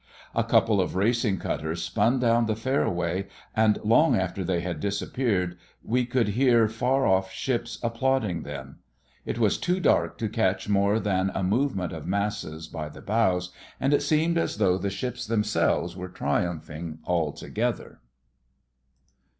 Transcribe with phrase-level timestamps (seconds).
[0.33, 5.59] A couple of racing cutters spun down the fairway, and long after they had disappeared
[5.83, 8.79] we could hear far off ships applauding them.
[9.27, 13.51] It was too dark to catch more than a movement of masses by the bows,
[13.79, 17.99] and it seemed as though the ships themselves were triumphing all together.